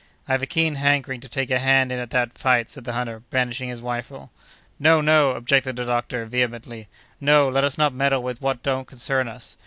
[0.27, 2.93] "I have a keen hankering to take a hand in at that fight," said the
[2.93, 4.31] hunter, brandishing his rifle.
[4.79, 4.99] "No!
[4.99, 6.87] no!" objected the doctor, vehemently;
[7.19, 9.57] "no, let us not meddle with what don't concern us.